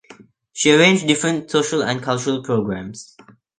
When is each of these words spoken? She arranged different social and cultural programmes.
She 0.51 0.71
arranged 0.71 1.05
different 1.05 1.51
social 1.51 1.83
and 1.83 2.01
cultural 2.01 2.41
programmes. 2.41 3.15